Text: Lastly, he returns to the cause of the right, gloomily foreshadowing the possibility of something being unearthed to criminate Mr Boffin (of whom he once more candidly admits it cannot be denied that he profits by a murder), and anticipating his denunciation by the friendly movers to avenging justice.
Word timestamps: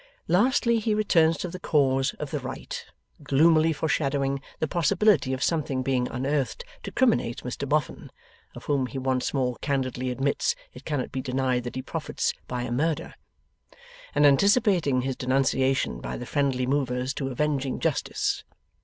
Lastly, 0.27 0.79
he 0.79 0.95
returns 0.95 1.37
to 1.37 1.47
the 1.47 1.59
cause 1.59 2.15
of 2.15 2.31
the 2.31 2.39
right, 2.39 2.85
gloomily 3.21 3.71
foreshadowing 3.71 4.41
the 4.57 4.67
possibility 4.67 5.31
of 5.31 5.43
something 5.43 5.83
being 5.83 6.07
unearthed 6.07 6.65
to 6.81 6.91
criminate 6.91 7.43
Mr 7.43 7.69
Boffin 7.69 8.09
(of 8.55 8.63
whom 8.65 8.87
he 8.87 8.97
once 8.97 9.31
more 9.31 9.57
candidly 9.61 10.09
admits 10.09 10.55
it 10.73 10.85
cannot 10.85 11.11
be 11.11 11.21
denied 11.21 11.65
that 11.65 11.75
he 11.75 11.83
profits 11.83 12.33
by 12.47 12.63
a 12.63 12.71
murder), 12.71 13.13
and 14.15 14.25
anticipating 14.25 15.01
his 15.01 15.15
denunciation 15.15 16.01
by 16.01 16.17
the 16.17 16.25
friendly 16.25 16.65
movers 16.65 17.13
to 17.13 17.27
avenging 17.29 17.79
justice. 17.79 18.43